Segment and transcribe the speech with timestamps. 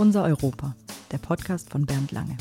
[0.00, 0.74] Unser Europa,
[1.12, 2.38] der Podcast von Bernd Lange.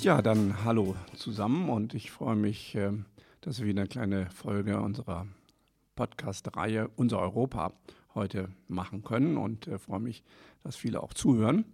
[0.00, 2.90] Ja, dann hallo zusammen und ich freue mich, äh,
[3.42, 5.28] dass wir wieder eine kleine Folge unserer
[5.94, 7.72] Podcast-Reihe Unser Europa
[8.16, 10.24] heute machen können und äh, freue mich,
[10.64, 11.66] dass viele auch zuhören.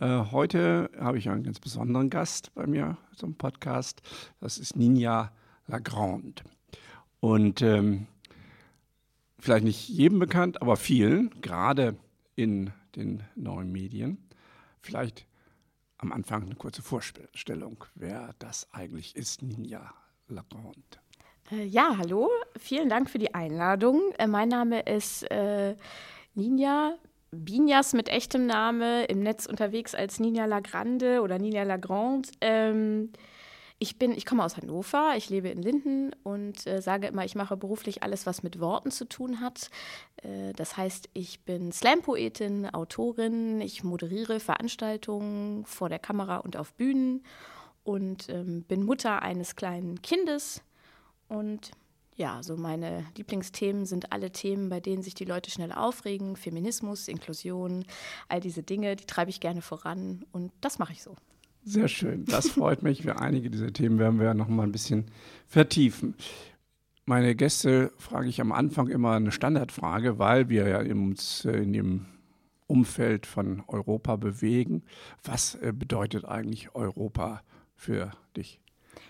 [0.00, 4.00] Äh, heute habe ich einen ganz besonderen Gast bei mir zum Podcast.
[4.38, 5.32] Das ist Ninja
[5.66, 6.44] Lagrande.
[7.18, 8.06] Und ähm,
[9.40, 11.96] vielleicht nicht jedem bekannt, aber vielen, gerade
[12.36, 14.18] in den neuen Medien.
[14.80, 15.26] Vielleicht
[15.98, 19.92] am Anfang eine kurze Vorstellung, wer das eigentlich ist, Ninja
[20.28, 20.82] Lagrande.
[21.50, 24.12] Äh, ja, hallo, vielen Dank für die Einladung.
[24.18, 25.76] Äh, mein Name ist äh,
[26.34, 26.94] Ninja
[27.32, 32.28] Binjas mit echtem Name, im Netz unterwegs als Ninja Lagrande oder Ninja Lagrande.
[32.40, 33.12] Ähm,
[33.82, 37.34] ich bin, ich komme aus Hannover, ich lebe in Linden und äh, sage immer, ich
[37.34, 39.70] mache beruflich alles, was mit Worten zu tun hat.
[40.22, 46.74] Äh, das heißt, ich bin Slam-Poetin, Autorin, ich moderiere Veranstaltungen vor der Kamera und auf
[46.74, 47.24] Bühnen
[47.82, 50.62] und ähm, bin Mutter eines kleinen Kindes.
[51.28, 51.70] Und
[52.16, 56.36] ja, so meine Lieblingsthemen sind alle Themen, bei denen sich die Leute schnell aufregen.
[56.36, 57.86] Feminismus, Inklusion,
[58.28, 61.16] all diese Dinge, die treibe ich gerne voran und das mache ich so.
[61.62, 63.02] Sehr schön, das freut mich.
[63.02, 65.06] Für einige dieser Themen werden wir noch mal ein bisschen
[65.46, 66.14] vertiefen.
[67.04, 71.72] Meine Gäste frage ich am Anfang immer eine Standardfrage, weil wir ja uns äh, in
[71.72, 72.06] dem
[72.66, 74.84] Umfeld von Europa bewegen.
[75.24, 77.42] Was äh, bedeutet eigentlich Europa
[77.74, 78.60] für dich?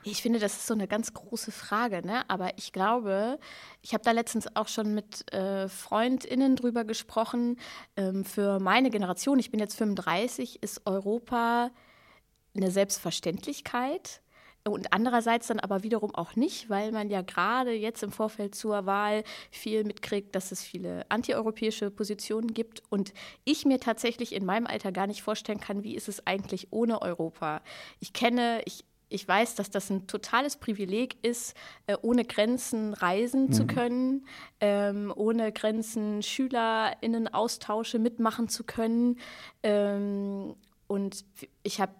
[0.02, 2.28] Ich finde, das ist so eine ganz große Frage, ne?
[2.28, 3.38] aber ich glaube,
[3.82, 7.58] ich habe da letztens auch schon mit äh, FreundInnen drüber gesprochen.
[7.96, 11.70] Ähm, für meine Generation, ich bin jetzt 35, ist Europa
[12.54, 14.22] eine Selbstverständlichkeit
[14.68, 18.84] und andererseits dann aber wiederum auch nicht, weil man ja gerade jetzt im Vorfeld zur
[18.84, 24.66] Wahl viel mitkriegt, dass es viele antieuropäische Positionen gibt und ich mir tatsächlich in meinem
[24.66, 27.62] Alter gar nicht vorstellen kann, wie ist es eigentlich ohne Europa.
[28.00, 31.54] Ich kenne, ich, ich weiß, dass das ein totales Privileg ist,
[31.86, 33.52] äh, ohne Grenzen reisen mhm.
[33.52, 34.26] zu können,
[34.60, 39.18] ähm, ohne Grenzen SchülerInnen-Austausche mitmachen zu können.
[39.62, 40.54] Ähm,
[40.86, 41.24] und
[41.62, 41.94] ich habe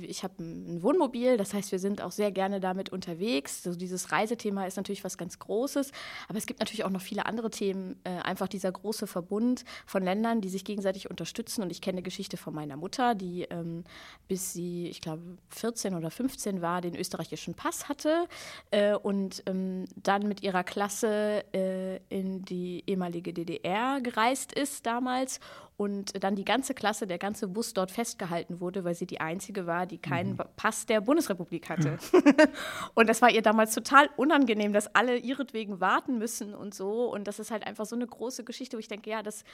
[0.00, 3.66] ich habe ein Wohnmobil, das heißt, wir sind auch sehr gerne damit unterwegs.
[3.66, 5.92] Also dieses Reisethema ist natürlich was ganz Großes,
[6.28, 7.96] aber es gibt natürlich auch noch viele andere Themen.
[8.04, 11.62] Äh, einfach dieser große Verbund von Ländern, die sich gegenseitig unterstützen.
[11.62, 13.84] Und ich kenne Geschichte von meiner Mutter, die ähm,
[14.28, 18.26] bis sie, ich glaube, 14 oder 15 war, den österreichischen Pass hatte
[18.70, 25.40] äh, und ähm, dann mit ihrer Klasse äh, in die ehemalige DDR gereist ist damals
[25.76, 29.66] und dann die ganze Klasse, der ganze Bus dort festgehalten wurde, weil sie die einzige
[29.66, 30.42] war, die keinen mhm.
[30.56, 31.98] Pass der Bundesrepublik hatte.
[32.94, 37.10] und das war ihr damals total unangenehm, dass alle ihretwegen warten müssen und so.
[37.12, 39.44] Und das ist halt einfach so eine große Geschichte, wo ich denke, ja, das,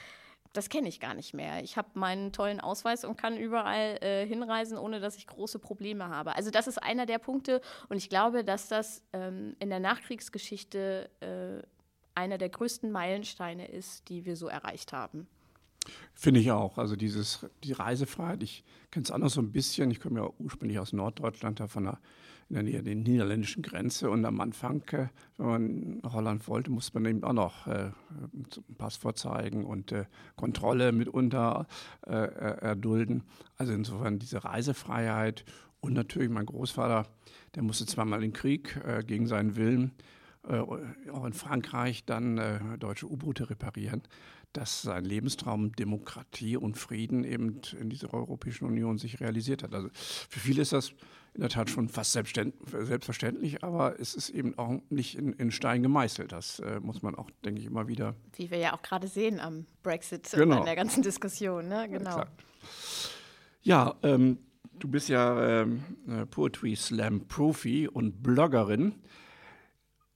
[0.53, 1.63] das kenne ich gar nicht mehr.
[1.63, 6.09] Ich habe meinen tollen Ausweis und kann überall äh, hinreisen, ohne dass ich große Probleme
[6.09, 6.35] habe.
[6.35, 7.61] Also das ist einer der Punkte.
[7.87, 11.65] Und ich glaube, dass das ähm, in der Nachkriegsgeschichte äh,
[12.13, 15.27] einer der größten Meilensteine ist, die wir so erreicht haben.
[16.13, 16.77] Finde ich auch.
[16.77, 19.91] Also dieses, die Reisefreiheit, ich kenne es anders so ein bisschen.
[19.91, 21.99] Ich komme ja ursprünglich aus Norddeutschland, da von der,
[22.49, 24.09] in der Nähe der niederländischen Grenze.
[24.09, 25.07] Und am Anfang, äh,
[25.37, 29.91] wenn man nach Holland wollte, musste man eben auch noch äh, einen Pass vorzeigen und
[29.91, 30.05] äh,
[30.35, 31.67] Kontrolle mitunter
[32.05, 33.23] äh, erdulden.
[33.57, 35.45] Also insofern diese Reisefreiheit
[35.81, 37.07] und natürlich mein Großvater,
[37.55, 42.77] der musste zweimal in den Krieg äh, gegen seinen Willen, äh, auch in Frankreich dann
[42.79, 44.01] deutsche U-Boote reparieren
[44.53, 49.73] dass sein Lebenstraum Demokratie und Frieden eben in dieser Europäischen Union sich realisiert hat.
[49.73, 50.93] Also für viele ist das
[51.35, 55.83] in der Tat schon fast selbstverständlich, aber es ist eben auch nicht in, in Stein
[55.83, 56.31] gemeißelt.
[56.31, 58.15] Das äh, muss man auch, denke ich, immer wieder.
[58.33, 60.55] Wie wir ja auch gerade sehen am Brexit genau.
[60.55, 61.67] und an der ganzen Diskussion.
[61.67, 61.87] Ne?
[61.87, 62.17] Genau.
[62.17, 62.27] Ja,
[63.61, 64.39] ja ähm,
[64.79, 65.83] du bist ja ähm,
[66.31, 68.95] Poetry Slam Profi und Bloggerin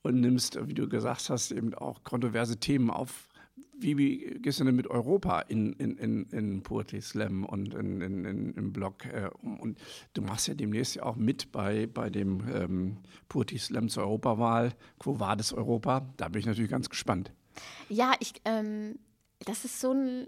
[0.04, 3.28] und nimmst, wie du gesagt hast, eben auch kontroverse Themen auf
[3.76, 8.02] wie, wie gehst du denn mit Europa in, in, in, in Poetry Slam und in,
[8.02, 9.60] in, in, im Blog äh, um?
[9.60, 9.80] Und
[10.14, 12.98] du machst ja demnächst ja auch mit bei, bei dem ähm,
[13.30, 14.74] Poetry Slam zur Europawahl.
[15.00, 16.08] Quo war das Europa?
[16.18, 17.32] Da bin ich natürlich ganz gespannt.
[17.90, 18.98] Ja, ich, ähm,
[19.40, 20.28] das ist so ein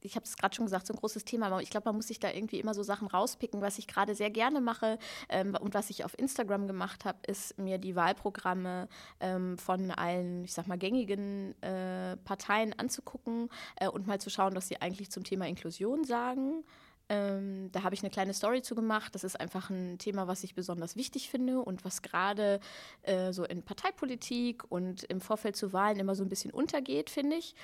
[0.00, 2.08] ich habe es gerade schon gesagt, so ein großes Thema, aber ich glaube, man muss
[2.08, 3.60] sich da irgendwie immer so Sachen rauspicken.
[3.60, 4.98] Was ich gerade sehr gerne mache
[5.28, 8.88] ähm, und was ich auf Instagram gemacht habe, ist mir die Wahlprogramme
[9.20, 14.54] ähm, von allen, ich sag mal, gängigen äh, Parteien anzugucken äh, und mal zu schauen,
[14.54, 16.64] was sie eigentlich zum Thema Inklusion sagen.
[17.08, 19.14] Ähm, da habe ich eine kleine Story zu gemacht.
[19.14, 22.58] Das ist einfach ein Thema, was ich besonders wichtig finde und was gerade
[23.02, 27.36] äh, so in Parteipolitik und im Vorfeld zu Wahlen immer so ein bisschen untergeht, finde
[27.36, 27.54] ich.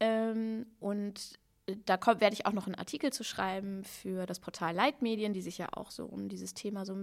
[0.00, 1.38] Ähm, und
[1.84, 5.58] da werde ich auch noch einen Artikel zu schreiben für das Portal Leitmedien, die sich
[5.58, 6.94] ja auch so um dieses Thema so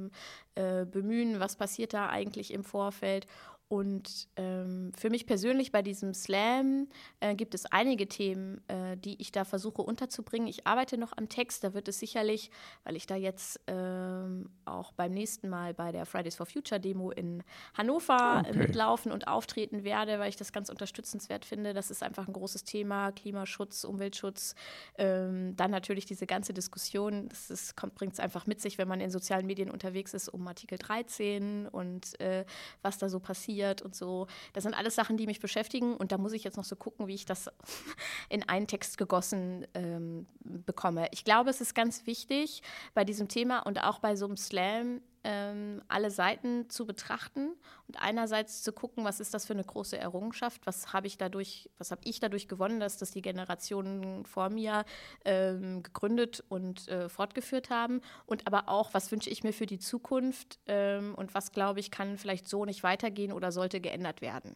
[0.55, 3.27] äh, bemühen, was passiert da eigentlich im Vorfeld.
[3.69, 6.87] Und ähm, für mich persönlich bei diesem Slam
[7.19, 10.47] äh, gibt es einige Themen, äh, die ich da versuche unterzubringen.
[10.47, 12.49] Ich arbeite noch am Text, da wird es sicherlich,
[12.85, 17.11] weil ich da jetzt ähm, auch beim nächsten Mal bei der Fridays for Future Demo
[17.11, 17.43] in
[17.73, 18.57] Hannover okay.
[18.57, 21.73] mitlaufen und auftreten werde, weil ich das ganz unterstützenswert finde.
[21.73, 24.55] Das ist einfach ein großes Thema, Klimaschutz, Umweltschutz.
[24.97, 29.11] Ähm, dann natürlich diese ganze Diskussion, das bringt es einfach mit sich, wenn man in
[29.11, 32.45] sozialen Medien unterwegs ist, um Artikel 13 und äh,
[32.81, 34.27] was da so passiert passiert und so.
[34.53, 37.07] Das sind alles Sachen, die mich beschäftigen und da muss ich jetzt noch so gucken,
[37.07, 37.49] wie ich das
[38.29, 41.07] in einen Text gegossen ähm, bekomme.
[41.11, 42.61] Ich glaube, es ist ganz wichtig
[42.93, 47.49] bei diesem Thema und auch bei so einem Slam ähm, alle Seiten zu betrachten
[47.87, 51.69] und einerseits zu gucken, was ist das für eine große Errungenschaft, was habe ich dadurch,
[51.77, 54.85] was habe ich dadurch gewonnen, dass das die Generationen vor mir
[55.25, 59.79] ähm, gegründet und äh, fortgeführt haben und aber auch, was wünsche ich mir für die
[59.79, 64.55] Zukunft ähm, und was glaube ich kann vielleicht so nicht weitergehen oder sollte geändert werden.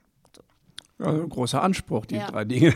[1.04, 2.28] Also großer Anspruch, die ja.
[2.28, 2.74] drei Dinge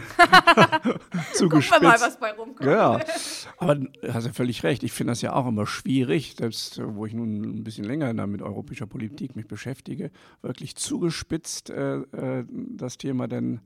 [1.33, 1.39] zugespitzt.
[1.39, 2.67] Gucken wir mal, was bei rumkommt.
[2.69, 2.99] Ja,
[3.57, 4.83] aber du hast ja völlig recht.
[4.83, 8.41] Ich finde das ja auch immer schwierig, selbst wo ich nun ein bisschen länger mit
[8.41, 10.11] europäischer Politik mich beschäftige,
[10.41, 13.61] wirklich zugespitzt äh, äh das Thema denn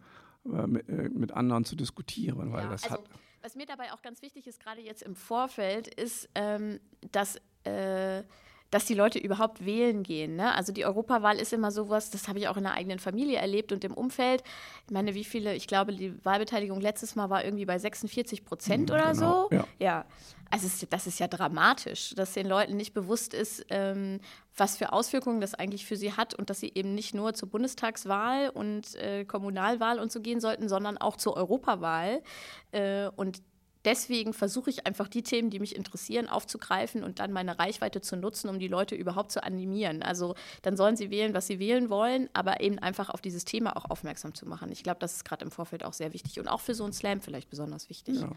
[0.46, 3.10] äh, mit, äh, mit, anderen zu diskutieren, weil ja, das also, hat.
[3.42, 6.80] Was mir dabei auch ganz wichtig ist, gerade jetzt im Vorfeld, ist, ähm,
[7.12, 8.24] dass äh,
[8.72, 10.36] dass die Leute überhaupt wählen gehen.
[10.36, 10.54] Ne?
[10.56, 13.72] Also die Europawahl ist immer sowas, das habe ich auch in der eigenen Familie erlebt
[13.72, 14.44] und im Umfeld.
[14.86, 18.90] Ich meine, wie viele, ich glaube, die Wahlbeteiligung letztes Mal war irgendwie bei 46 Prozent
[18.90, 19.56] mhm, oder genau, so.
[19.56, 19.66] Ja.
[19.80, 20.06] ja.
[20.52, 24.20] Also das ist ja dramatisch, dass den Leuten nicht bewusst ist, ähm,
[24.58, 27.50] was für Auswirkungen das eigentlich für sie hat und dass sie eben nicht nur zur
[27.50, 32.24] Bundestagswahl und äh, Kommunalwahl und so gehen sollten, sondern auch zur Europawahl.
[32.72, 33.42] Äh, und
[33.86, 38.16] deswegen versuche ich einfach die Themen, die mich interessieren, aufzugreifen und dann meine Reichweite zu
[38.16, 40.02] nutzen, um die Leute überhaupt zu animieren.
[40.04, 43.78] Also dann sollen sie wählen, was sie wählen wollen, aber eben einfach auf dieses Thema
[43.78, 44.72] auch aufmerksam zu machen.
[44.72, 46.94] Ich glaube, das ist gerade im Vorfeld auch sehr wichtig und auch für so einen
[46.94, 48.22] Slam vielleicht besonders wichtig.
[48.22, 48.32] Ja.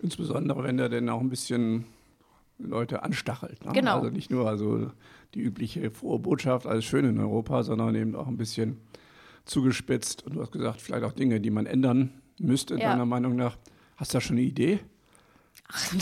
[0.00, 1.86] Insbesondere, wenn der denn auch ein bisschen
[2.58, 3.64] Leute anstachelt.
[3.64, 3.72] Ne?
[3.72, 3.96] Genau.
[3.96, 4.90] Also nicht nur also
[5.34, 8.80] die übliche frohe Botschaft, alles schön in Europa, sondern eben auch ein bisschen
[9.44, 10.24] zugespitzt.
[10.24, 12.90] Und du hast gesagt, vielleicht auch Dinge, die man ändern müsste, ja.
[12.90, 13.56] deiner Meinung nach.
[13.96, 14.80] Hast du da schon eine Idee?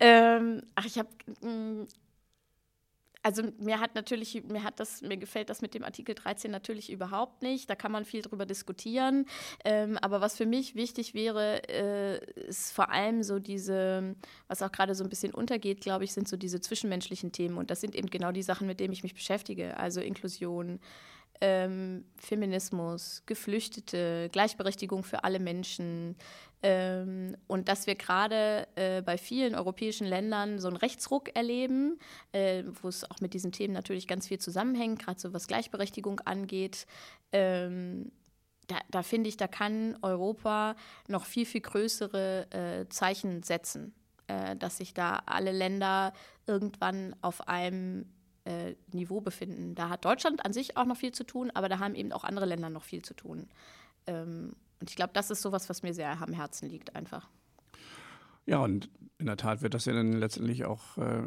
[0.00, 1.08] ähm, ach, ich habe.
[1.40, 1.86] Mm,
[3.22, 6.90] also mir hat natürlich, mir hat das, mir gefällt das mit dem Artikel 13 natürlich
[6.90, 7.68] überhaupt nicht.
[7.68, 9.26] Da kann man viel drüber diskutieren.
[9.64, 14.16] Ähm, aber was für mich wichtig wäre, äh, ist vor allem so diese,
[14.48, 17.58] was auch gerade so ein bisschen untergeht, glaube ich, sind so diese zwischenmenschlichen Themen.
[17.58, 19.76] Und das sind eben genau die Sachen, mit denen ich mich beschäftige.
[19.76, 20.80] Also Inklusion,
[21.40, 26.16] ähm, Feminismus, Geflüchtete, Gleichberechtigung für alle Menschen.
[26.62, 31.98] Ähm, und dass wir gerade äh, bei vielen europäischen Ländern so einen Rechtsruck erleben,
[32.32, 36.20] äh, wo es auch mit diesen Themen natürlich ganz viel zusammenhängt, gerade so was Gleichberechtigung
[36.20, 36.86] angeht.
[37.32, 38.12] Ähm,
[38.66, 40.76] da, da finde ich, da kann Europa
[41.08, 43.94] noch viel, viel größere äh, Zeichen setzen,
[44.26, 46.12] äh, dass sich da alle Länder
[46.46, 48.04] irgendwann auf einem
[48.50, 49.74] äh, Niveau befinden.
[49.74, 52.24] Da hat Deutschland an sich auch noch viel zu tun, aber da haben eben auch
[52.24, 53.48] andere Länder noch viel zu tun.
[54.06, 57.28] Ähm, und ich glaube, das ist sowas, was mir sehr am Herzen liegt, einfach.
[58.46, 58.88] Ja, und
[59.18, 61.22] in der Tat wird das ja dann letztendlich auch äh,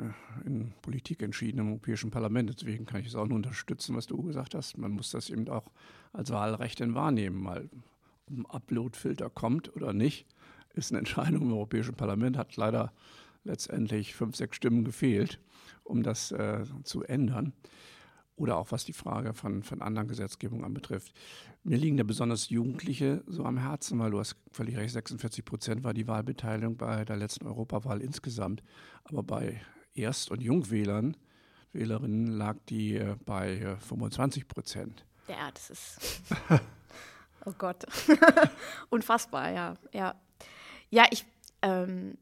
[0.45, 2.49] in Politik entschieden im Europäischen Parlament.
[2.49, 4.77] Deswegen kann ich es auch nur unterstützen, was du gesagt hast.
[4.77, 5.71] Man muss das eben auch
[6.11, 7.69] als Wahlrecht denn wahrnehmen, weil
[8.25, 10.25] ob ein Upload-Filter kommt oder nicht,
[10.73, 12.91] ist eine Entscheidung im Europäischen Parlament, hat leider
[13.43, 15.39] letztendlich fünf, sechs Stimmen gefehlt
[15.83, 17.53] um das äh, zu ändern.
[18.35, 21.13] Oder auch was die Frage von, von anderen Gesetzgebungen anbetrifft.
[21.63, 25.83] Mir liegen da besonders Jugendliche so am Herzen, weil du hast völlig recht, 46 Prozent
[25.83, 28.63] war die Wahlbeteiligung bei der letzten Europawahl insgesamt.
[29.03, 29.61] Aber bei
[29.93, 31.15] Erst- und Jungwählern,
[31.73, 35.05] Wählerinnen lag die äh, bei äh, 25 Prozent.
[35.27, 35.99] Ja, das ist.
[37.45, 37.85] oh Gott.
[38.89, 39.75] Unfassbar, ja.
[39.93, 40.15] Ja,
[40.89, 41.25] ja ich.
[41.61, 42.17] Ähm,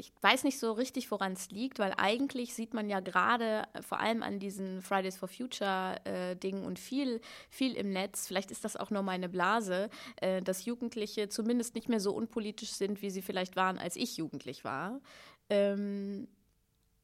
[0.00, 3.82] ich weiß nicht so richtig, woran es liegt, weil eigentlich sieht man ja gerade äh,
[3.82, 8.64] vor allem an diesen Fridays for Future äh, und viel, viel im Netz, vielleicht ist
[8.64, 13.10] das auch nur meine Blase, äh, dass Jugendliche zumindest nicht mehr so unpolitisch sind, wie
[13.10, 15.00] sie vielleicht waren, als ich jugendlich war.
[15.48, 16.26] Ähm,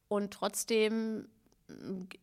[0.07, 1.27] und trotzdem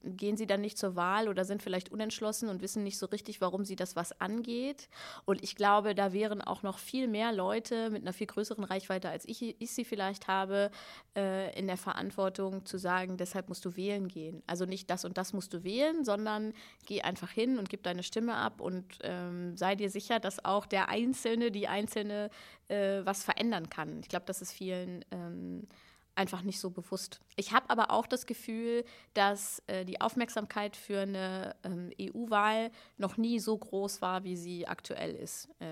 [0.02, 3.42] gehen sie dann nicht zur Wahl oder sind vielleicht unentschlossen und wissen nicht so richtig,
[3.42, 4.88] warum sie das was angeht.
[5.26, 9.10] Und ich glaube, da wären auch noch viel mehr Leute mit einer viel größeren Reichweite,
[9.10, 10.70] als ich, ich sie vielleicht habe,
[11.14, 14.42] äh, in der Verantwortung zu sagen, deshalb musst du wählen gehen.
[14.46, 16.54] Also nicht das und das musst du wählen, sondern
[16.86, 20.64] geh einfach hin und gib deine Stimme ab und ähm, sei dir sicher, dass auch
[20.64, 22.30] der Einzelne, die Einzelne
[22.68, 24.00] äh, was verändern kann.
[24.00, 25.66] Ich glaube, das ist vielen ähm,
[26.14, 27.20] einfach nicht so bewusst.
[27.36, 33.16] Ich habe aber auch das Gefühl, dass äh, die Aufmerksamkeit für eine ähm, EU-Wahl noch
[33.16, 35.66] nie so groß war, wie sie aktuell ist äh,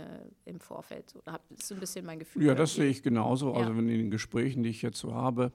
[0.45, 1.15] im Vorfeld.
[1.25, 2.45] das ist so ein bisschen mein Gefühl.
[2.45, 3.53] Ja, das sehe ich genauso.
[3.53, 3.61] Ja.
[3.61, 5.53] Also in den Gesprächen, die ich jetzt so habe,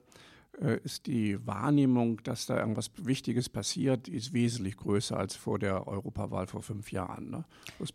[0.60, 5.86] äh, ist die Wahrnehmung, dass da irgendwas Wichtiges passiert, ist wesentlich größer als vor der
[5.86, 7.30] Europawahl vor fünf Jahren.
[7.30, 7.44] Ne?
[7.78, 7.92] Das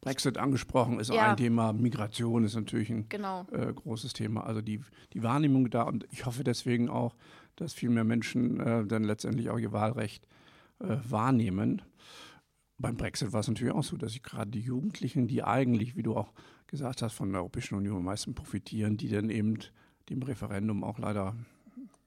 [0.00, 1.30] Brexit angesprochen, ist ja.
[1.30, 1.72] ein Thema.
[1.72, 3.46] Migration ist natürlich ein genau.
[3.52, 4.44] äh, großes Thema.
[4.44, 4.80] Also die,
[5.12, 7.14] die Wahrnehmung da und ich hoffe deswegen auch,
[7.56, 10.26] dass viel mehr Menschen äh, dann letztendlich auch ihr Wahlrecht
[10.78, 11.82] äh, wahrnehmen.
[12.78, 16.02] Beim Brexit war es natürlich auch so, dass sich gerade die Jugendlichen, die eigentlich, wie
[16.02, 16.32] du auch
[16.66, 19.58] gesagt hast, von der Europäischen Union am meisten profitieren, die dann eben
[20.08, 21.36] dem Referendum auch leider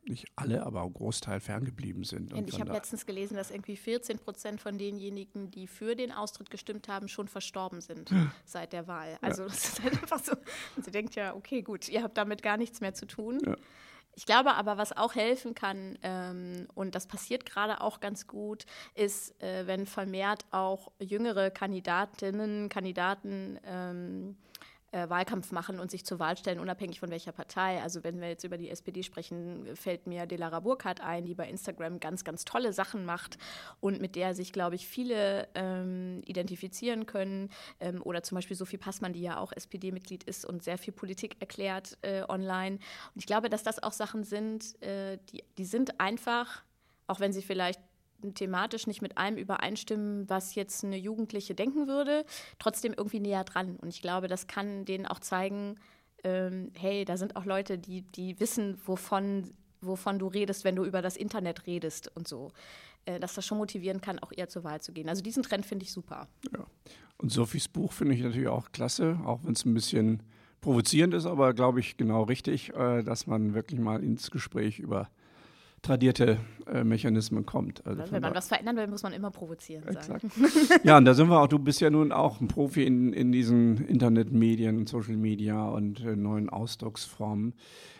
[0.05, 2.33] nicht alle, aber ein Großteil ferngeblieben sind.
[2.33, 6.49] Und ich habe letztens gelesen, dass irgendwie 14 Prozent von denjenigen, die für den Austritt
[6.49, 8.11] gestimmt haben, schon verstorben sind
[8.45, 9.17] seit der Wahl.
[9.21, 9.47] Also ja.
[9.49, 10.33] das ist halt einfach so.
[10.75, 13.39] Und sie denkt ja, okay, gut, ihr habt damit gar nichts mehr zu tun.
[13.45, 13.55] Ja.
[14.15, 18.65] Ich glaube aber, was auch helfen kann, ähm, und das passiert gerade auch ganz gut,
[18.93, 24.37] ist, äh, wenn vermehrt auch jüngere Kandidatinnen, Kandidaten ähm,
[24.93, 27.81] äh, Wahlkampf machen und sich zur Wahl stellen, unabhängig von welcher Partei.
[27.81, 31.49] Also wenn wir jetzt über die SPD sprechen, fällt mir Delara Burkhardt ein, die bei
[31.49, 33.37] Instagram ganz, ganz tolle Sachen macht
[33.79, 37.49] und mit der sich, glaube ich, viele ähm, identifizieren können.
[37.79, 41.37] Ähm, oder zum Beispiel Sophie Passmann, die ja auch SPD-Mitglied ist und sehr viel Politik
[41.39, 42.75] erklärt äh, online.
[42.75, 46.63] Und ich glaube, dass das auch Sachen sind, äh, die, die sind einfach,
[47.07, 47.81] auch wenn sie vielleicht
[48.33, 52.25] thematisch nicht mit allem übereinstimmen, was jetzt eine Jugendliche denken würde,
[52.59, 53.77] trotzdem irgendwie näher dran.
[53.81, 55.75] Und ich glaube, das kann denen auch zeigen,
[56.23, 59.51] ähm, hey, da sind auch Leute, die, die wissen, wovon,
[59.81, 62.51] wovon du redest, wenn du über das Internet redest und so.
[63.05, 65.09] Äh, dass das schon motivieren kann, auch eher zur Wahl zu gehen.
[65.09, 66.27] Also diesen Trend finde ich super.
[66.53, 66.65] Ja.
[67.17, 70.23] Und Sophies Buch finde ich natürlich auch klasse, auch wenn es ein bisschen
[70.61, 75.09] provozierend ist, aber glaube ich genau richtig, äh, dass man wirklich mal ins Gespräch über
[75.83, 77.85] tradierte äh, Mechanismen kommt.
[77.85, 79.83] Also Wenn man was verändern will, muss man immer provozieren.
[80.83, 83.31] Ja, und da sind wir auch, du bist ja nun auch ein Profi in, in
[83.31, 87.53] diesen Internetmedien und Social Media und äh, neuen Ausdrucksformen.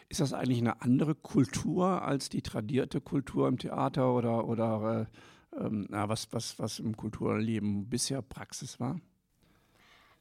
[0.10, 5.08] Ist das eigentlich eine andere Kultur als die tradierte Kultur im Theater oder, oder
[5.54, 9.00] äh, ähm, na, was, was, was im Kulturleben bisher Praxis war?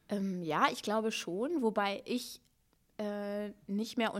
[0.09, 2.41] Ähm, ja, ich glaube schon, wobei ich
[2.99, 4.13] äh, nicht, mehr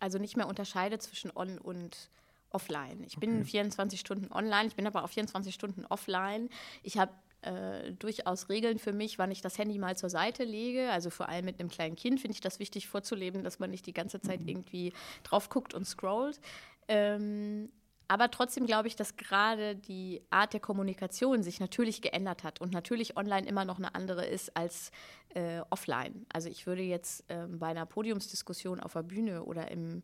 [0.00, 2.10] also nicht mehr unterscheide zwischen On und
[2.50, 3.02] offline.
[3.06, 3.44] Ich bin okay.
[3.44, 6.48] 24 Stunden online, ich bin aber auch 24 Stunden offline.
[6.82, 7.12] Ich habe
[7.42, 10.90] äh, durchaus Regeln für mich, wann ich das Handy mal zur Seite lege.
[10.90, 13.86] Also vor allem mit einem kleinen Kind finde ich das wichtig vorzuleben, dass man nicht
[13.86, 14.48] die ganze Zeit mhm.
[14.48, 16.40] irgendwie drauf guckt und scrollt.
[16.88, 17.70] Ähm,
[18.08, 22.72] aber trotzdem glaube ich, dass gerade die Art der Kommunikation sich natürlich geändert hat und
[22.72, 24.90] natürlich online immer noch eine andere ist als
[25.34, 26.26] äh, offline.
[26.32, 30.02] Also ich würde jetzt äh, bei einer Podiumsdiskussion auf der Bühne oder im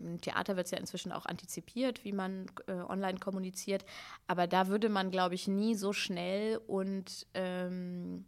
[0.00, 3.84] im Theater wird es ja inzwischen auch antizipiert, wie man äh, online kommuniziert.
[4.26, 8.24] Aber da würde man, glaube ich, nie so schnell und ähm,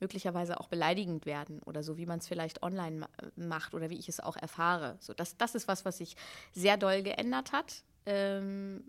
[0.00, 3.98] möglicherweise auch beleidigend werden oder so, wie man es vielleicht online ma macht oder wie
[3.98, 4.96] ich es auch erfahre.
[5.00, 6.16] So, das, das ist was, was sich
[6.52, 7.84] sehr doll geändert hat.
[8.04, 8.82] Ähm,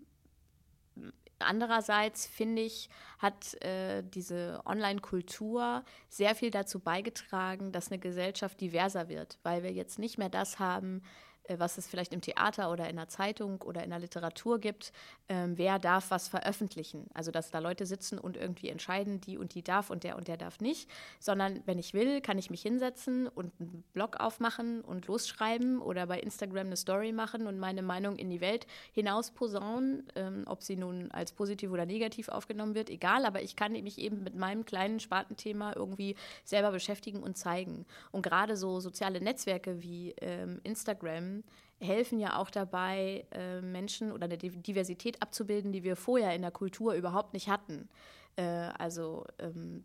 [1.43, 2.89] Andererseits finde ich,
[3.19, 9.71] hat äh, diese Online-Kultur sehr viel dazu beigetragen, dass eine Gesellschaft diverser wird, weil wir
[9.71, 11.01] jetzt nicht mehr das haben,
[11.49, 14.93] was es vielleicht im Theater oder in der Zeitung oder in der Literatur gibt,
[15.29, 17.07] ähm, wer darf was veröffentlichen.
[17.13, 20.27] Also dass da Leute sitzen und irgendwie entscheiden, die und die darf und der und
[20.27, 24.81] der darf nicht, sondern wenn ich will, kann ich mich hinsetzen und einen Blog aufmachen
[24.81, 29.31] und losschreiben oder bei Instagram eine Story machen und meine Meinung in die Welt hinaus
[29.31, 33.73] posaunen, ähm, ob sie nun als positiv oder negativ aufgenommen wird, egal, aber ich kann
[33.73, 37.85] mich eben mit meinem kleinen Spartenthema irgendwie selber beschäftigen und zeigen.
[38.11, 41.32] Und gerade so soziale Netzwerke wie ähm, Instagram,
[41.79, 46.51] helfen ja auch dabei, äh, Menschen oder eine Diversität abzubilden, die wir vorher in der
[46.51, 47.89] Kultur überhaupt nicht hatten.
[48.35, 49.83] Äh, also ähm,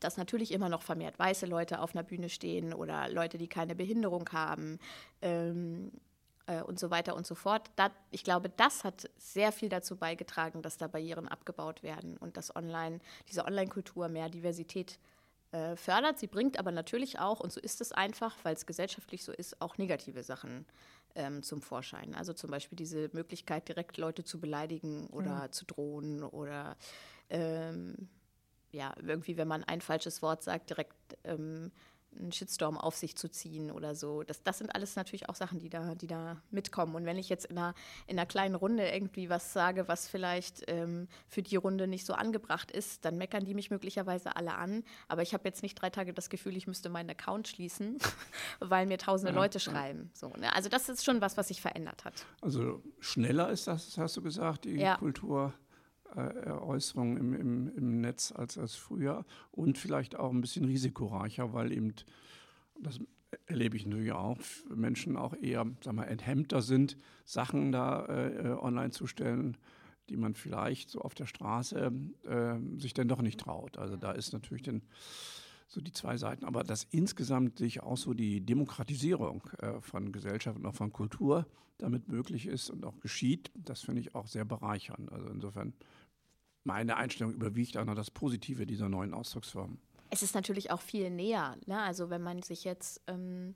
[0.00, 3.74] dass natürlich immer noch vermehrt weiße Leute auf einer Bühne stehen oder Leute, die keine
[3.74, 4.78] Behinderung haben
[5.22, 5.92] ähm,
[6.46, 7.70] äh, und so weiter und so fort.
[7.76, 12.36] Da, ich glaube, das hat sehr viel dazu beigetragen, dass da Barrieren abgebaut werden und
[12.36, 15.13] dass online, diese Online-Kultur mehr Diversität äh,
[15.76, 16.18] fördert.
[16.18, 19.60] Sie bringt aber natürlich auch, und so ist es einfach, weil es gesellschaftlich so ist,
[19.60, 20.66] auch negative Sachen
[21.14, 22.14] ähm, zum Vorschein.
[22.14, 25.50] Also zum Beispiel diese Möglichkeit, direkt Leute zu beleidigen oder ja.
[25.50, 26.76] zu drohen oder
[27.30, 28.08] ähm,
[28.72, 31.70] ja, irgendwie, wenn man ein falsches Wort sagt, direkt ähm,
[32.18, 34.22] einen Shitstorm auf sich zu ziehen oder so.
[34.22, 36.94] Das, das sind alles natürlich auch Sachen, die da, die da mitkommen.
[36.94, 37.74] Und wenn ich jetzt in einer,
[38.06, 42.14] in einer kleinen Runde irgendwie was sage, was vielleicht ähm, für die Runde nicht so
[42.14, 44.84] angebracht ist, dann meckern die mich möglicherweise alle an.
[45.08, 47.98] Aber ich habe jetzt nicht drei Tage das Gefühl, ich müsste meinen Account schließen,
[48.60, 50.10] weil mir tausende ja, Leute schreiben.
[50.14, 50.54] So, ne?
[50.54, 52.26] Also das ist schon was, was sich verändert hat.
[52.40, 54.96] Also schneller ist das, hast du gesagt, die ja.
[54.96, 55.54] Kultur.
[56.16, 61.52] Äh, Äußerungen im, im, im Netz als, als früher und vielleicht auch ein bisschen risikoreicher,
[61.52, 61.92] weil eben,
[62.80, 63.00] das
[63.46, 64.38] erlebe ich natürlich auch,
[64.72, 69.56] Menschen auch eher sag mal, enthemmter sind, Sachen da äh, online zu stellen,
[70.08, 71.90] die man vielleicht so auf der Straße
[72.24, 73.76] äh, sich dann doch nicht traut.
[73.76, 74.82] Also da ist natürlich dann
[75.66, 76.44] so die zwei Seiten.
[76.44, 81.46] Aber dass insgesamt sich auch so die Demokratisierung äh, von Gesellschaft und auch von Kultur
[81.78, 85.10] damit möglich ist und auch geschieht, das finde ich auch sehr bereichernd.
[85.10, 85.72] Also insofern
[86.64, 89.78] meine Einstellung überwiegt auch noch das Positive dieser neuen Ausdrucksform.
[90.10, 91.56] Es ist natürlich auch viel näher.
[91.66, 91.80] Ne?
[91.80, 93.54] Also wenn man sich jetzt, ähm,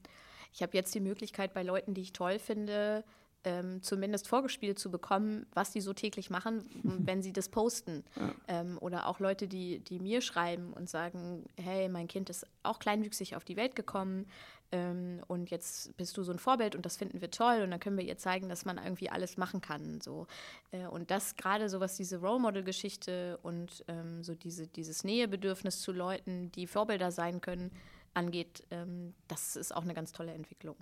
[0.52, 3.04] ich habe jetzt die Möglichkeit bei Leuten, die ich toll finde,
[3.44, 8.04] ähm, zumindest vorgespielt zu bekommen, was die so täglich machen, wenn sie das posten.
[8.16, 8.34] Ja.
[8.48, 12.78] Ähm, oder auch Leute, die, die mir schreiben und sagen, hey, mein Kind ist auch
[12.78, 14.26] kleinwüchsig auf die Welt gekommen
[14.70, 17.80] ähm, und jetzt bist du so ein Vorbild und das finden wir toll und dann
[17.80, 20.00] können wir ihr zeigen, dass man irgendwie alles machen kann.
[20.00, 20.26] So.
[20.72, 25.80] Äh, und das gerade so was diese Role Model-Geschichte und ähm, so diese, dieses Nähebedürfnis
[25.80, 27.70] zu Leuten, die Vorbilder sein können,
[28.14, 30.76] angeht, ähm, das ist auch eine ganz tolle Entwicklung.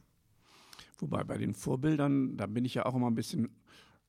[0.98, 3.50] Wobei bei den Vorbildern, da bin ich ja auch immer ein bisschen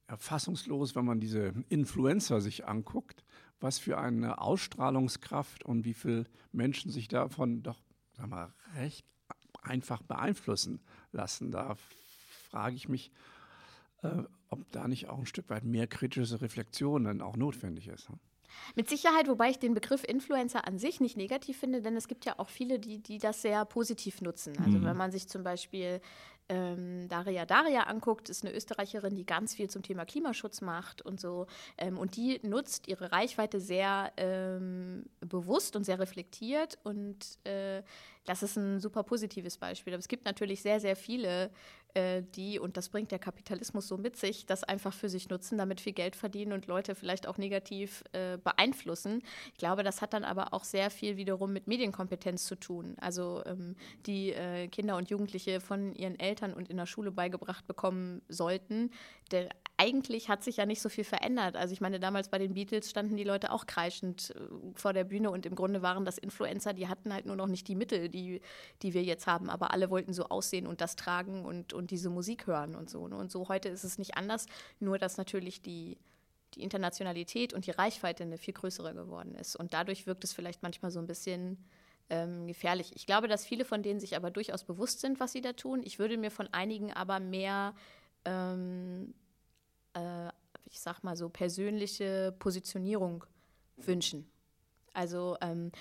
[0.07, 3.25] erfassungslos, wenn man diese Influencer sich anguckt,
[3.59, 7.81] was für eine Ausstrahlungskraft und wie viele Menschen sich davon doch
[8.17, 9.05] sag mal, recht
[9.61, 10.79] einfach beeinflussen
[11.11, 11.51] lassen.
[11.51, 11.75] Da
[12.49, 13.11] frage ich mich,
[14.01, 18.09] äh, ob da nicht auch ein Stück weit mehr kritische Reflexion dann auch notwendig ist.
[18.75, 22.25] Mit Sicherheit, wobei ich den Begriff Influencer an sich nicht negativ finde, denn es gibt
[22.25, 24.57] ja auch viele, die, die das sehr positiv nutzen.
[24.59, 24.85] Also mhm.
[24.85, 26.01] wenn man sich zum Beispiel
[26.49, 31.19] ähm, Daria Daria anguckt, ist eine Österreicherin, die ganz viel zum Thema Klimaschutz macht und
[31.19, 31.47] so.
[31.77, 36.77] Ähm, und die nutzt ihre Reichweite sehr ähm, bewusst und sehr reflektiert.
[36.83, 37.83] Und äh,
[38.27, 39.93] das ist ein super positives Beispiel.
[39.93, 41.49] Aber es gibt natürlich sehr, sehr viele,
[41.93, 45.57] äh, die, und das bringt der Kapitalismus so mit sich, das einfach für sich nutzen,
[45.57, 49.23] damit viel Geld verdienen und Leute vielleicht auch negativ äh, beeinflussen.
[49.53, 52.97] Ich glaube, das hat dann aber auch sehr viel wiederum mit Medienkompetenz zu tun.
[52.99, 57.65] Also ähm, die äh, Kinder und Jugendliche von ihren Eltern und in der Schule beigebracht
[57.65, 58.91] bekommen sollten.
[59.31, 61.55] Der, eigentlich hat sich ja nicht so viel verändert.
[61.55, 64.39] Also ich meine, damals bei den Beatles standen die Leute auch kreischend äh,
[64.73, 67.67] vor der Bühne und im Grunde waren das Influencer, die hatten halt nur noch nicht
[67.67, 68.16] die Mittel, die,
[68.81, 72.09] die wir jetzt haben, aber alle wollten so aussehen und das tragen und, und diese
[72.09, 73.07] Musik hören und so.
[73.07, 73.15] Ne?
[73.15, 74.45] Und so heute ist es nicht anders,
[74.79, 75.97] nur dass natürlich die
[76.53, 79.55] die Internationalität und die Reichweite eine viel größere geworden ist.
[79.55, 81.57] Und dadurch wirkt es vielleicht manchmal so ein bisschen
[82.09, 82.91] ähm, gefährlich.
[82.95, 85.81] Ich glaube, dass viele von denen sich aber durchaus bewusst sind, was sie da tun.
[85.83, 87.73] Ich würde mir von einigen aber mehr,
[88.25, 89.13] ähm,
[89.93, 90.29] äh,
[90.65, 93.25] ich sag mal so, persönliche Positionierung
[93.75, 94.29] wünschen.
[94.93, 95.71] Also ähm,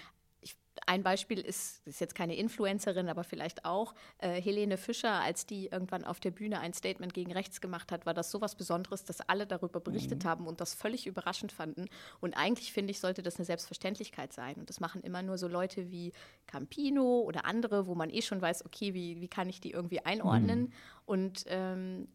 [0.86, 5.66] ein Beispiel ist, ist jetzt keine Influencerin, aber vielleicht auch, äh, Helene Fischer, als die
[5.66, 9.04] irgendwann auf der Bühne ein Statement gegen rechts gemacht hat, war das so was Besonderes,
[9.04, 10.28] dass alle darüber berichtet mhm.
[10.28, 11.86] haben und das völlig überraschend fanden.
[12.20, 14.54] Und eigentlich finde ich, sollte das eine Selbstverständlichkeit sein.
[14.56, 16.12] Und das machen immer nur so Leute wie
[16.46, 20.00] Campino oder andere, wo man eh schon weiß, okay, wie, wie kann ich die irgendwie
[20.00, 20.60] einordnen?
[20.60, 20.72] Mhm.
[21.04, 22.08] Und ähm,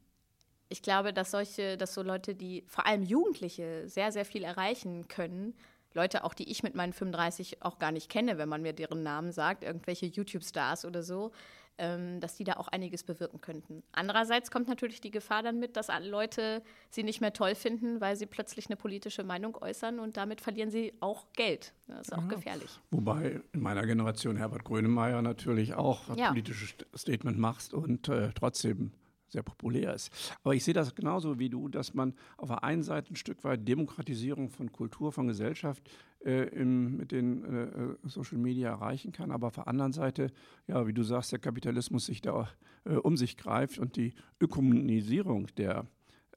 [0.70, 5.10] ich glaube, dass solche, dass so Leute, die vor allem Jugendliche sehr, sehr viel erreichen
[5.10, 5.54] können,
[5.93, 9.04] Leute auch, die ich mit meinen 35 auch gar nicht kenne, wenn man mir deren
[9.04, 11.32] Namen sagt, irgendwelche YouTube-Stars oder so,
[11.77, 13.84] ähm, dass die da auch einiges bewirken könnten.
[13.91, 17.99] Andererseits kommt natürlich die Gefahr dann mit, dass alle Leute sie nicht mehr toll finden,
[18.01, 21.73] weil sie plötzlich eine politische Meinung äußern und damit verlieren sie auch Geld.
[21.88, 22.27] Das ist auch ja.
[22.27, 22.80] gefährlich.
[22.91, 26.30] Wobei in meiner Generation Herbert Grönemeyer natürlich auch ja.
[26.30, 28.91] politische Statement macht und äh, trotzdem
[29.32, 30.12] sehr populär ist.
[30.44, 33.44] Aber ich sehe das genauso wie du, dass man auf der einen Seite ein Stück
[33.44, 35.89] weit Demokratisierung von Kultur, von Gesellschaft
[36.26, 40.32] äh, im, mit den äh, äh, Social Media erreichen kann, aber auf der anderen Seite,
[40.67, 42.50] ja, wie du sagst, der Kapitalismus sich da
[42.84, 45.86] äh, um sich greift und die Ökonomisierung der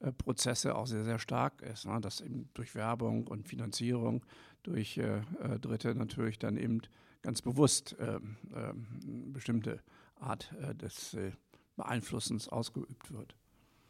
[0.01, 1.87] äh, Prozesse auch sehr, sehr stark ist.
[1.87, 2.01] Ne?
[2.01, 4.25] Dass eben durch Werbung und Finanzierung
[4.63, 5.21] durch äh,
[5.61, 6.81] Dritte natürlich dann eben
[7.23, 9.83] ganz bewusst ähm, ähm, bestimmte
[10.17, 11.17] Art des
[11.77, 13.35] Beeinflussens ausgeübt wird.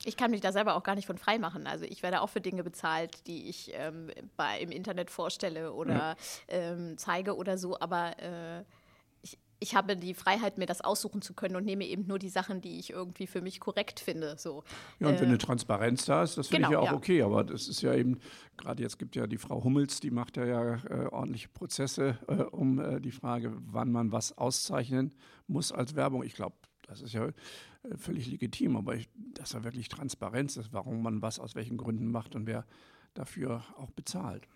[0.05, 1.67] Ich kann mich da selber auch gar nicht von frei machen.
[1.67, 5.95] Also ich werde auch für Dinge bezahlt, die ich ähm, bei, im Internet vorstelle oder
[5.95, 6.17] ja.
[6.49, 7.79] ähm, zeige oder so.
[7.81, 8.65] Aber äh,
[9.65, 12.61] ich habe die Freiheit, mir das aussuchen zu können und nehme eben nur die Sachen,
[12.61, 14.37] die ich irgendwie für mich korrekt finde.
[14.37, 14.63] So.
[14.99, 16.99] Ja, und wenn eine äh, Transparenz da ist, das finde genau, ich ja auch ja.
[16.99, 17.23] okay.
[17.23, 18.19] Aber das ist ja eben,
[18.59, 22.43] gerade jetzt gibt ja die Frau Hummels, die macht ja, ja äh, ordentliche Prozesse äh,
[22.43, 25.15] um äh, die Frage, wann man was auszeichnen
[25.47, 26.25] muss als Werbung.
[26.25, 27.33] Ich glaube, das ist ja äh,
[27.97, 32.11] völlig legitim, aber ich, dass da wirklich Transparenz ist, warum man was aus welchen Gründen
[32.11, 32.65] macht und wer
[33.15, 34.47] dafür auch bezahlt.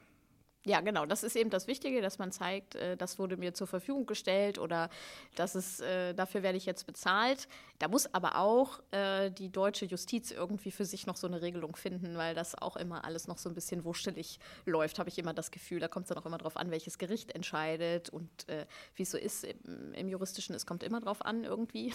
[0.64, 1.06] Ja, genau.
[1.06, 4.58] Das ist eben das Wichtige, dass man zeigt, äh, das wurde mir zur Verfügung gestellt
[4.58, 4.90] oder
[5.34, 7.48] das ist, äh, dafür werde ich jetzt bezahlt.
[7.78, 11.76] Da muss aber auch äh, die deutsche Justiz irgendwie für sich noch so eine Regelung
[11.76, 15.32] finden, weil das auch immer alles noch so ein bisschen wurschtelig läuft, habe ich immer
[15.32, 15.78] das Gefühl.
[15.78, 19.10] Da kommt es dann auch immer darauf an, welches Gericht entscheidet und äh, wie es
[19.10, 21.92] so ist im, im, Juristischen, es kommt immer drauf an irgendwie.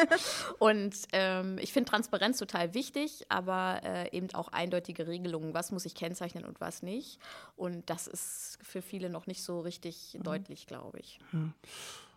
[0.58, 5.86] und ähm, ich finde Transparenz total wichtig, aber äh, eben auch eindeutige Regelungen, was muss
[5.86, 7.18] ich kennzeichnen und was nicht.
[7.56, 10.22] Und das ist für viele noch nicht so richtig mhm.
[10.22, 11.18] deutlich, glaube ich.
[11.32, 11.52] Ja.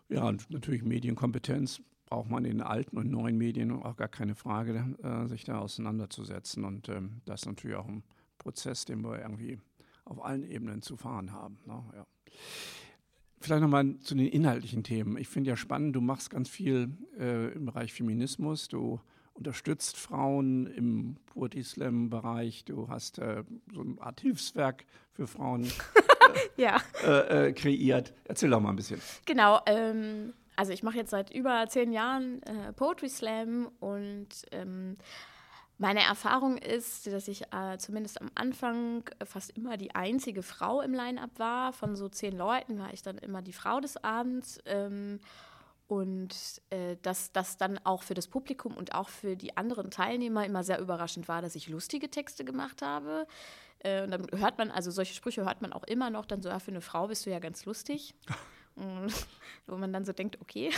[0.10, 4.36] ja, und natürlich Medienkompetenz braucht man in den alten und neuen Medien auch gar keine
[4.36, 6.65] Frage, äh, sich da auseinanderzusetzen.
[6.65, 8.04] Und ähm, das ist natürlich auch ein
[8.39, 9.60] Prozess, den wir irgendwie
[10.06, 11.60] auf allen Ebenen zu fahren haben.
[11.65, 11.84] Ne?
[11.95, 12.06] Ja.
[13.41, 15.17] Vielleicht nochmal zu den inhaltlichen Themen.
[15.17, 18.67] Ich finde ja spannend, du machst ganz viel äh, im Bereich Feminismus.
[18.67, 19.00] Du
[19.34, 22.65] unterstützt Frauen im Poetry Slam Bereich.
[22.65, 25.72] Du hast äh, so eine Art Hilfswerk für Frauen
[26.58, 26.82] ja.
[27.06, 28.13] äh, äh, kreiert.
[28.26, 29.00] Erzähl doch mal ein bisschen.
[29.26, 29.62] Genau.
[29.65, 34.98] Ähm, also ich mache jetzt seit über zehn Jahren äh, Poetry Slam und ähm,
[35.78, 40.93] meine Erfahrung ist, dass ich äh, zumindest am Anfang fast immer die einzige Frau im
[40.93, 41.72] Line-up war.
[41.72, 44.60] Von so zehn Leuten war ich dann immer die Frau des Abends.
[44.65, 45.22] Ähm,
[45.88, 46.36] und
[46.72, 50.65] äh, dass das dann auch für das Publikum und auch für die anderen Teilnehmer immer
[50.65, 53.28] sehr überraschend war, dass ich lustige Texte gemacht habe.
[53.80, 56.50] Äh, und dann hört man, also solche Sprüche hört man auch immer noch, dann so,
[56.50, 58.13] ja, für eine Frau bist du ja ganz lustig.
[59.68, 60.72] wo man dann so denkt, okay.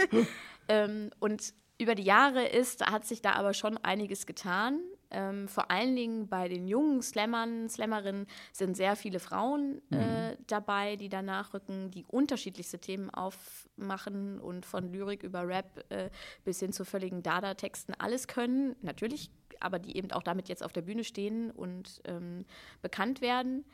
[0.68, 4.80] ähm, und über die Jahre ist, hat sich da aber schon einiges getan.
[5.10, 10.36] Ähm, vor allen Dingen bei den jungen Slammern, Slammerinnen sind sehr viele Frauen äh, mhm.
[10.46, 16.10] dabei, die da nachrücken, die unterschiedlichste Themen aufmachen und von Lyrik über Rap äh,
[16.44, 18.76] bis hin zu völligen Dada-Texten alles können.
[18.82, 19.30] Natürlich,
[19.60, 22.44] aber die eben auch damit jetzt auf der Bühne stehen und ähm,
[22.82, 23.64] bekannt werden.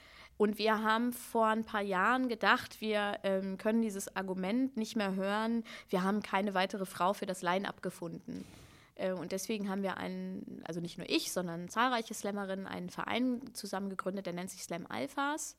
[0.40, 5.14] Und wir haben vor ein paar Jahren gedacht, wir ähm, können dieses Argument nicht mehr
[5.14, 8.46] hören, wir haben keine weitere Frau für das Line-up gefunden.
[8.94, 13.42] Äh, und deswegen haben wir einen, also nicht nur ich, sondern zahlreiche Slammerinnen, einen Verein
[13.52, 15.56] zusammen gegründet, der nennt sich Slam Alphas.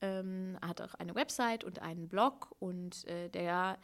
[0.00, 3.76] Ähm, hat auch eine Website und einen Blog und äh, der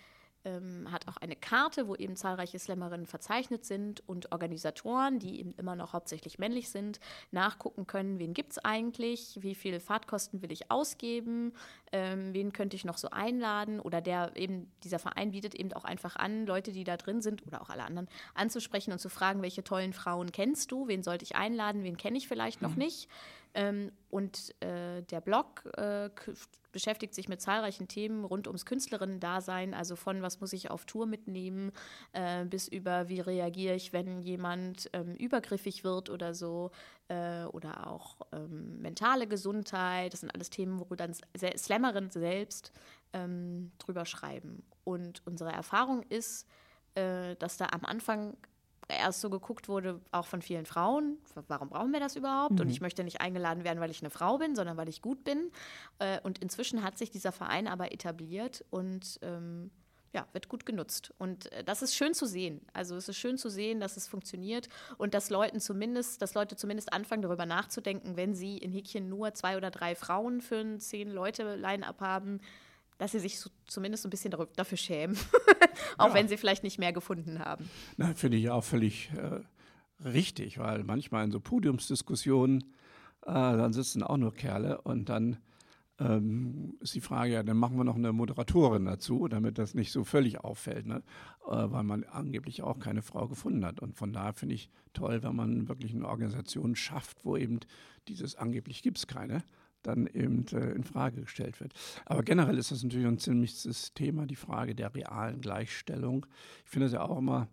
[0.44, 5.52] ähm, hat auch eine Karte, wo eben zahlreiche Slammerinnen verzeichnet sind und Organisatoren, die eben
[5.52, 7.00] immer noch hauptsächlich männlich sind,
[7.31, 11.52] nachgucken können, wen gibt es eigentlich, wie viele Fahrtkosten will ich ausgeben,
[11.92, 15.85] ähm, wen könnte ich noch so einladen oder der eben, dieser Verein bietet eben auch
[15.85, 19.42] einfach an, Leute, die da drin sind oder auch alle anderen anzusprechen und zu fragen,
[19.42, 22.78] welche tollen Frauen kennst du, wen sollte ich einladen, wen kenne ich vielleicht noch mhm.
[22.78, 23.09] nicht.
[23.55, 26.11] Ähm, und äh, der Blog äh,
[26.73, 31.07] beschäftigt sich mit zahlreichen Themen rund ums Künstlerinnen-Dasein, also von was muss ich auf Tour
[31.07, 31.73] mitnehmen,
[32.12, 36.71] äh, bis über wie reagiere ich, wenn jemand ähm, übergriffig wird oder so,
[37.09, 40.12] äh, oder auch ähm, mentale Gesundheit.
[40.12, 42.73] Das sind alles Themen, wo dann Slammerinnen selbst
[43.12, 44.62] ähm, drüber schreiben.
[44.85, 46.47] Und unsere Erfahrung ist,
[46.95, 48.37] äh, dass da am Anfang
[48.98, 52.55] erst so geguckt wurde, auch von vielen Frauen, warum brauchen wir das überhaupt?
[52.55, 52.61] Mhm.
[52.61, 55.24] Und ich möchte nicht eingeladen werden, weil ich eine Frau bin, sondern weil ich gut
[55.24, 55.50] bin.
[55.98, 59.70] Äh, und inzwischen hat sich dieser Verein aber etabliert und ähm,
[60.12, 61.12] ja, wird gut genutzt.
[61.18, 62.61] Und äh, das ist schön zu sehen.
[62.72, 66.57] Also es ist schön zu sehen, dass es funktioniert und dass Leuten zumindest, dass Leute
[66.57, 70.81] zumindest anfangen, darüber nachzudenken, wenn sie in Häkchen nur zwei oder drei Frauen für ein
[70.81, 72.40] zehn Leute Line-up haben,
[73.03, 75.17] dass sie sich so, zumindest ein bisschen dafür schämen,
[75.99, 76.15] auch ja.
[76.15, 77.69] wenn sie vielleicht nicht mehr gefunden haben.
[77.97, 79.41] Na, finde ich auch völlig äh,
[80.09, 82.62] richtig, weil manchmal in so Podiumsdiskussionen,
[83.23, 85.38] äh, dann sitzen auch nur Kerle und dann
[85.99, 89.91] ähm, ist die Frage, ja, dann machen wir noch eine Moderatorin dazu, damit das nicht
[89.91, 91.03] so völlig auffällt, ne?
[91.49, 93.81] äh, weil man angeblich auch keine Frau gefunden hat.
[93.81, 97.59] Und von daher finde ich toll, wenn man wirklich eine Organisation schafft, wo eben
[98.07, 99.43] dieses angeblich gibt es keine,
[99.83, 101.73] dann eben äh, in Frage gestellt wird.
[102.07, 106.27] Aber generell ist das natürlich ein ziemliches Thema, die Frage der realen Gleichstellung.
[106.64, 107.49] Ich finde es ja auch immer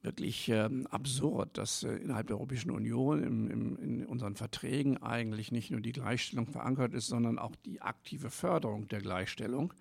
[0.00, 5.50] wirklich ähm, absurd, dass äh, innerhalb der Europäischen Union im, im, in unseren Verträgen eigentlich
[5.50, 9.74] nicht nur die Gleichstellung verankert ist, sondern auch die aktive Förderung der Gleichstellung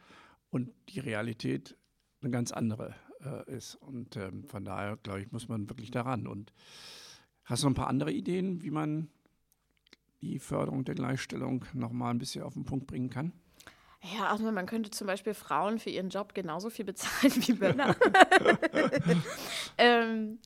[0.49, 1.77] und die Realität
[2.21, 3.75] eine ganz andere äh, ist.
[3.75, 6.27] Und ähm, von daher, glaube ich, muss man wirklich daran.
[6.27, 6.51] Und
[7.43, 9.09] hast du noch ein paar andere Ideen, wie man
[10.21, 13.33] die Förderung der Gleichstellung noch mal ein bisschen auf den Punkt bringen kann?
[14.15, 17.95] Ja, also man könnte zum Beispiel Frauen für ihren Job genauso viel bezahlen wie Männer.
[19.77, 20.39] ähm,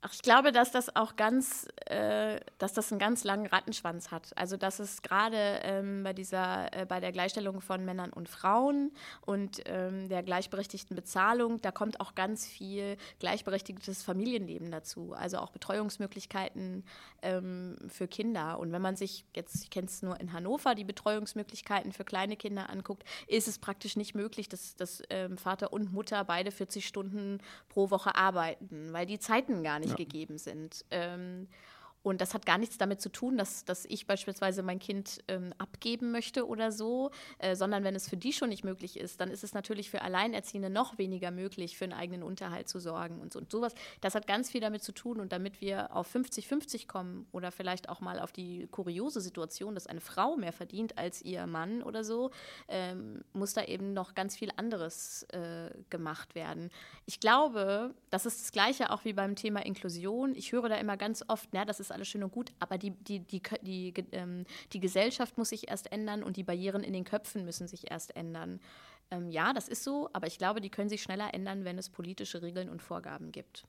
[0.00, 4.30] Ach, ich glaube, dass das auch ganz, äh, dass das einen ganz langen Rattenschwanz hat.
[4.36, 8.92] Also dass es gerade ähm, bei dieser, äh, bei der Gleichstellung von Männern und Frauen
[9.26, 15.14] und ähm, der gleichberechtigten Bezahlung, da kommt auch ganz viel gleichberechtigtes Familienleben dazu.
[15.14, 16.84] Also auch Betreuungsmöglichkeiten
[17.22, 18.60] ähm, für Kinder.
[18.60, 22.36] Und wenn man sich jetzt, ich kenne es nur in Hannover, die Betreuungsmöglichkeiten für kleine
[22.36, 26.86] Kinder anguckt, ist es praktisch nicht möglich, dass, dass ähm, Vater und Mutter beide 40
[26.86, 30.04] Stunden pro Woche arbeiten, weil die Zeiten gar nicht nicht ja.
[30.04, 30.84] gegeben sind.
[30.90, 31.48] Ähm,
[32.08, 35.52] und das hat gar nichts damit zu tun, dass, dass ich beispielsweise mein Kind ähm,
[35.58, 39.30] abgeben möchte oder so, äh, sondern wenn es für die schon nicht möglich ist, dann
[39.30, 43.32] ist es natürlich für Alleinerziehende noch weniger möglich, für einen eigenen Unterhalt zu sorgen und
[43.32, 43.38] so.
[43.40, 45.20] Und sowas, das hat ganz viel damit zu tun.
[45.20, 49.86] Und damit wir auf 50-50 kommen oder vielleicht auch mal auf die kuriose Situation, dass
[49.86, 52.30] eine Frau mehr verdient als ihr Mann oder so,
[52.68, 56.70] ähm, muss da eben noch ganz viel anderes äh, gemacht werden.
[57.06, 60.34] Ich glaube, das ist das Gleiche auch wie beim Thema Inklusion.
[60.34, 62.92] Ich höre da immer ganz oft, na, das ist alles schön und gut, aber die,
[62.92, 67.04] die, die, die, ähm, die Gesellschaft muss sich erst ändern und die Barrieren in den
[67.04, 68.60] Köpfen müssen sich erst ändern.
[69.10, 71.88] Ähm, ja, das ist so, aber ich glaube, die können sich schneller ändern, wenn es
[71.88, 73.64] politische Regeln und Vorgaben gibt.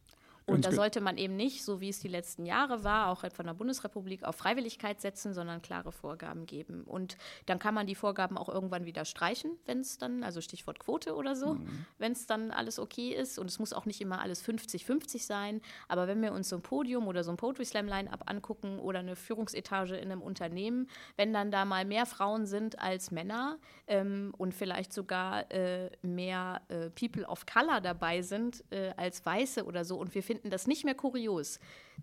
[0.49, 3.45] Und da sollte man eben nicht, so wie es die letzten Jahre war, auch von
[3.45, 6.83] der Bundesrepublik auf Freiwilligkeit setzen, sondern klare Vorgaben geben.
[6.83, 10.79] Und dann kann man die Vorgaben auch irgendwann wieder streichen, wenn es dann, also Stichwort
[10.79, 11.85] Quote oder so, mhm.
[11.97, 13.39] wenn es dann alles okay ist.
[13.39, 15.61] Und es muss auch nicht immer alles 50-50 sein.
[15.87, 18.99] Aber wenn wir uns so ein Podium oder so ein Poetry Slam Line-Up angucken oder
[18.99, 23.57] eine Führungsetage in einem Unternehmen, wenn dann da mal mehr Frauen sind als Männer
[23.87, 29.65] ähm, und vielleicht sogar äh, mehr äh, People of Color dabei sind äh, als Weiße
[29.65, 31.59] oder so und wir finden finden das nicht mehr kurios,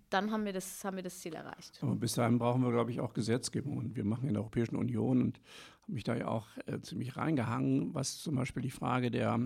[0.09, 1.79] dann haben wir das, haben wir das Ziel erreicht.
[1.81, 3.77] Aber bis dahin brauchen wir, glaube ich, auch Gesetzgebung.
[3.77, 5.41] Und wir machen in der Europäischen Union und
[5.81, 9.37] habe mich da ja auch äh, ziemlich reingehangen, was zum Beispiel die Frage der,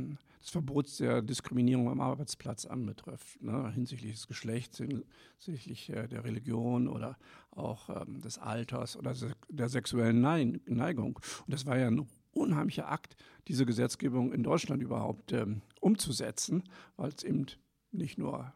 [0.41, 6.87] des Verbots der Diskriminierung am Arbeitsplatz anbetrifft, ne, hinsichtlich des Geschlechts, hinsichtlich äh, der Religion
[6.87, 7.17] oder
[7.51, 11.15] auch ähm, des Alters oder se der sexuellen Neigung.
[11.15, 13.15] Und das war ja ein unheimlicher Akt,
[13.47, 16.63] diese Gesetzgebung in Deutschland überhaupt ähm, umzusetzen,
[16.97, 17.45] weil es eben
[17.91, 18.53] nicht nur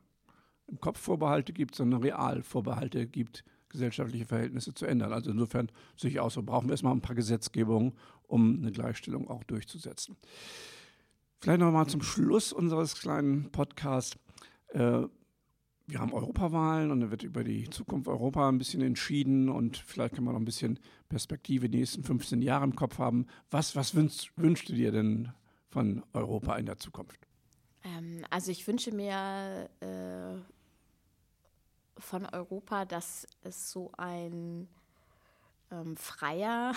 [0.68, 5.14] im Kopf Vorbehalte gibt, sondern real Vorbehalte gibt, gesellschaftliche Verhältnisse zu ändern.
[5.14, 7.94] Also insofern sehe ich auch so, brauchen wir erstmal ein paar Gesetzgebungen,
[8.28, 10.16] um eine Gleichstellung auch durchzusetzen.
[11.40, 14.18] Vielleicht noch mal zum Schluss unseres kleinen Podcasts.
[14.70, 15.04] Äh,
[15.88, 20.16] wir haben Europawahlen und da wird über die Zukunft Europa ein bisschen entschieden und vielleicht
[20.16, 23.28] kann man noch ein bisschen Perspektive die nächsten 15 Jahre im Kopf haben.
[23.52, 25.32] Was, was wünschst, wünschst du dir denn
[25.70, 27.20] von Europa in der Zukunft?
[27.84, 30.40] Ähm, also ich wünsche mir äh,
[31.98, 34.68] von Europa, dass es so ein
[35.72, 36.74] ähm, freier,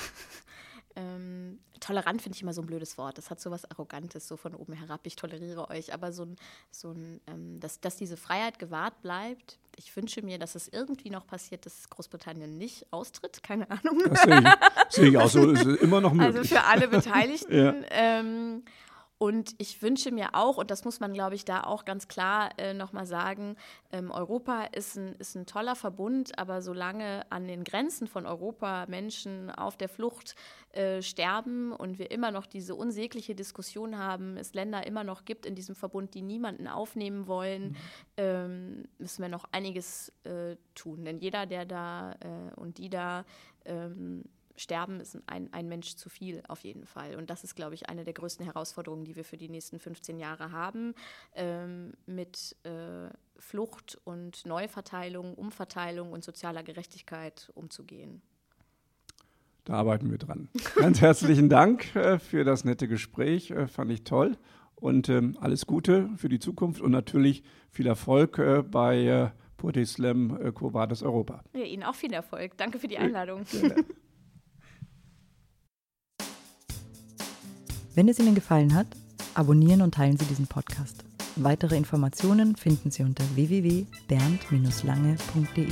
[0.96, 3.18] ähm, tolerant finde ich immer so ein blödes Wort.
[3.18, 5.92] Das hat so was Arrogantes, so von oben herab, ich toleriere euch.
[5.94, 6.36] Aber so ein,
[6.70, 9.58] so ein ähm, dass, dass diese Freiheit gewahrt bleibt.
[9.76, 13.42] Ich wünsche mir, dass es irgendwie noch passiert, dass Großbritannien nicht austritt.
[13.42, 14.02] Keine Ahnung.
[14.08, 15.50] Das sehe ich, sehe ich auch so.
[15.52, 16.36] Ist immer noch möglich.
[16.36, 17.54] Also für alle Beteiligten.
[17.54, 18.20] ja.
[19.18, 22.50] Und ich wünsche mir auch, und das muss man, glaube ich, da auch ganz klar
[22.56, 23.56] äh, nochmal sagen,
[23.90, 28.86] ähm, Europa ist ein, ist ein toller Verbund, aber solange an den Grenzen von Europa
[28.88, 30.36] Menschen auf der Flucht
[30.70, 35.46] äh, sterben und wir immer noch diese unsägliche Diskussion haben, es Länder immer noch gibt
[35.46, 37.76] in diesem Verbund, die niemanden aufnehmen wollen, mhm.
[38.18, 41.04] ähm, müssen wir noch einiges äh, tun.
[41.04, 43.24] Denn jeder, der da äh, und die da
[43.64, 44.22] ähm,
[44.58, 47.14] Sterben ist ein, ein Mensch zu viel auf jeden Fall.
[47.14, 50.18] Und das ist, glaube ich, eine der größten Herausforderungen, die wir für die nächsten 15
[50.18, 50.94] Jahre haben,
[51.34, 58.20] ähm, mit äh, Flucht und Neuverteilung, Umverteilung und sozialer Gerechtigkeit umzugehen.
[59.64, 60.48] Da arbeiten wir dran.
[60.76, 64.36] Ganz herzlichen Dank äh, für das nette Gespräch, äh, fand ich toll.
[64.74, 69.86] Und ähm, alles Gute für die Zukunft und natürlich viel Erfolg äh, bei äh, Poetry
[69.86, 71.44] Slam äh, Quo Vadis Europa.
[71.52, 72.56] Ja, Ihnen auch viel Erfolg.
[72.56, 73.44] Danke für die Einladung.
[77.98, 78.86] Wenn es Ihnen gefallen hat,
[79.34, 81.02] abonnieren und teilen Sie diesen Podcast.
[81.34, 85.66] Weitere Informationen finden Sie unter www.bernd-lange.de.